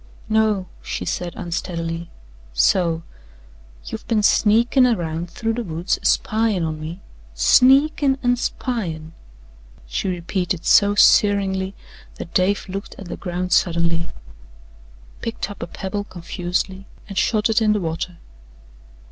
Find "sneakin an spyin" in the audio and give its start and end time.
7.35-9.13